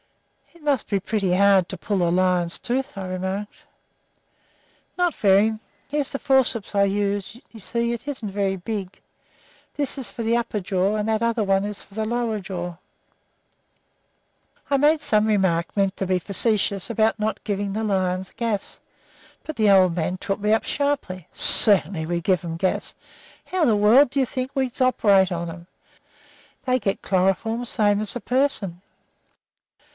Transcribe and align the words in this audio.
"It 0.55 0.63
must 0.63 0.89
be 0.89 0.99
pretty 0.99 1.33
hard 1.35 1.69
to 1.69 1.77
pull 1.77 2.07
a 2.07 2.09
lion's 2.09 2.57
tooth," 2.59 2.95
I 2.97 3.05
remarked. 3.07 3.63
"Not 4.97 5.13
very. 5.13 5.59
Here's 5.87 6.11
the 6.11 6.19
forceps 6.19 6.75
I 6.75 6.83
use; 6.83 7.39
you 7.51 7.59
see 7.59 7.93
it 7.93 8.07
isn't 8.07 8.29
very 8.29 8.55
big. 8.57 8.99
This 9.75 9.97
is 9.99 10.09
for 10.09 10.21
the 10.23 10.35
upper 10.37 10.59
jaw, 10.59 10.95
and 10.97 11.07
that 11.09 11.21
other 11.21 11.43
one 11.43 11.65
is 11.65 11.81
for 11.81 11.93
the 11.95 12.05
lower 12.05 12.39
jaw." 12.39 12.75
I 14.69 14.77
made 14.77 15.01
some 15.01 15.25
remark, 15.25 15.75
meant 15.77 15.97
to 15.97 16.07
be 16.07 16.19
facetious, 16.19 16.89
about 16.89 17.19
not 17.19 17.43
giving 17.43 17.73
lions 17.73 18.31
gas, 18.35 18.79
but 19.43 19.55
the 19.55 19.69
old 19.69 19.95
man 19.95 20.17
took 20.17 20.39
me 20.39 20.51
up 20.51 20.63
sharply. 20.63 21.27
"Certainly 21.31 22.05
we 22.07 22.21
give 22.21 22.43
'em 22.43 22.57
gas. 22.57 22.93
How 23.45 23.59
else 23.59 23.63
in 23.63 23.69
the 23.69 23.75
world 23.75 24.09
do 24.09 24.19
you 24.19 24.25
think 24.25 24.51
we 24.55 24.71
operate 24.79 25.31
on 25.31 25.49
'em? 25.49 25.67
They 26.65 26.79
get 26.79 27.01
chloroform 27.03 27.65
same 27.65 28.01
as 28.01 28.15
a 28.15 28.19
person. 28.19 28.81